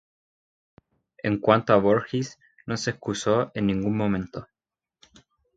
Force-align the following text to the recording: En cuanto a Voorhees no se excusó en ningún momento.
En 1.21 1.37
cuanto 1.39 1.73
a 1.73 1.77
Voorhees 1.77 2.39
no 2.65 2.75
se 2.75 2.89
excusó 2.89 3.51
en 3.53 3.67
ningún 3.67 3.95
momento. 3.95 4.47